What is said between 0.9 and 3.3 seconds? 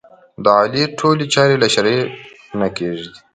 ټولې چارې له شرعې نه کېږي دي.